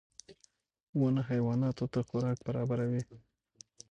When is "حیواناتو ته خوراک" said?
1.29-2.37